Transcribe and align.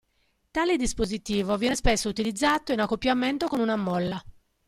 Tale 0.49 0.77
dispositivo 0.77 1.57
viene 1.57 1.75
spesso 1.75 2.09
utilizzato 2.09 2.71
in 2.71 2.79
accoppiamento 2.81 3.45
con 3.47 3.59
una 3.59 3.75
molla. 3.75 4.19